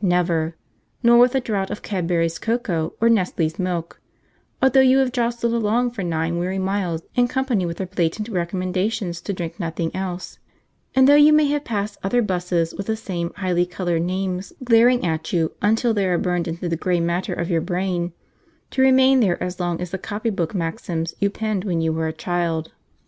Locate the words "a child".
22.06-22.70